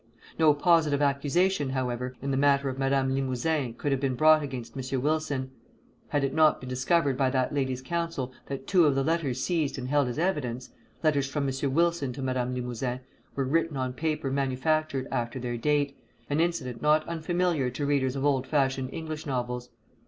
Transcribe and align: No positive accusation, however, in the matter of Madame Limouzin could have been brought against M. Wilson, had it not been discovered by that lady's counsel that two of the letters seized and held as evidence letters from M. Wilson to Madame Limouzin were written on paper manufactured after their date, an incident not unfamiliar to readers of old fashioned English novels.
No 0.39 0.55
positive 0.55 0.99
accusation, 0.99 1.69
however, 1.69 2.15
in 2.23 2.31
the 2.31 2.35
matter 2.35 2.69
of 2.69 2.79
Madame 2.79 3.13
Limouzin 3.13 3.75
could 3.77 3.91
have 3.91 4.01
been 4.01 4.15
brought 4.15 4.41
against 4.41 4.75
M. 4.75 4.99
Wilson, 4.99 5.51
had 6.07 6.23
it 6.23 6.33
not 6.33 6.59
been 6.59 6.67
discovered 6.67 7.15
by 7.15 7.29
that 7.29 7.53
lady's 7.53 7.83
counsel 7.83 8.33
that 8.47 8.65
two 8.65 8.85
of 8.85 8.95
the 8.95 9.03
letters 9.03 9.43
seized 9.43 9.77
and 9.77 9.89
held 9.89 10.07
as 10.07 10.17
evidence 10.17 10.71
letters 11.03 11.27
from 11.29 11.47
M. 11.47 11.73
Wilson 11.75 12.13
to 12.13 12.23
Madame 12.23 12.55
Limouzin 12.55 13.01
were 13.35 13.45
written 13.45 13.77
on 13.77 13.93
paper 13.93 14.31
manufactured 14.31 15.07
after 15.11 15.37
their 15.39 15.55
date, 15.55 15.95
an 16.31 16.39
incident 16.39 16.81
not 16.81 17.07
unfamiliar 17.07 17.69
to 17.69 17.85
readers 17.85 18.15
of 18.15 18.25
old 18.25 18.47
fashioned 18.47 18.91
English 18.91 19.27
novels. 19.27 19.69